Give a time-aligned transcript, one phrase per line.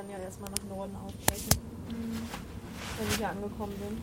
[0.00, 1.60] werden ja erstmal nach Norden ausbrechen,
[2.98, 4.00] wenn wir hier angekommen sind.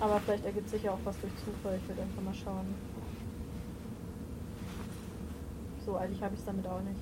[0.00, 1.78] Aber vielleicht ergibt sich ja auch was durch Zufall.
[1.80, 2.74] Ich würde einfach mal schauen.
[5.86, 6.98] So eilig habe ich es damit auch nicht.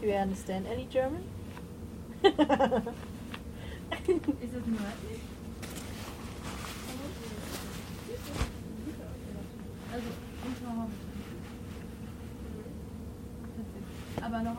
[0.00, 1.24] Do you understand any German?
[2.22, 2.38] Ist
[4.54, 5.20] das nördlich?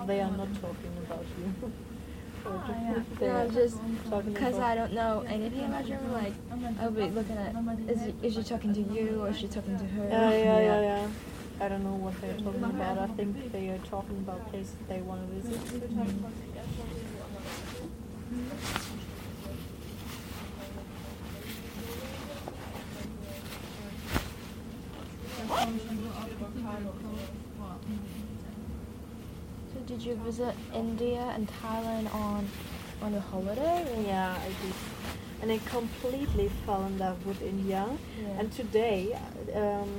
[0.08, 1.72] They are not talking about you.
[2.46, 3.04] Ah, yeah.
[3.20, 3.78] They're No, just
[4.26, 6.14] because I don't know anything about German.
[6.14, 6.34] Like
[6.80, 7.54] I'll be looking at
[7.88, 10.08] is is she talking to you or is she talking to her?
[10.10, 11.08] Yeah, yeah, yeah, yeah.
[11.60, 12.98] I don't know what they're talking about.
[12.98, 15.60] I think they are talking about places they want to visit.
[15.68, 15.76] So
[29.90, 32.48] did you visit India and Thailand on
[33.02, 33.78] on a holiday?
[33.92, 34.76] or- Yeah, I did.
[35.42, 37.84] And I completely fell in love with India.
[38.22, 38.40] Yeah.
[38.40, 39.18] And today,
[39.56, 39.90] um,